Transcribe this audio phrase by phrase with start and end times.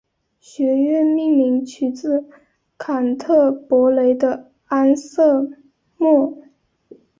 [0.39, 2.27] 学院命名取自
[2.75, 5.47] 坎特伯雷的安瑟
[5.97, 6.41] 莫。